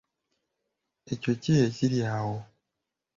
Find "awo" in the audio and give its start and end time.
2.17-2.37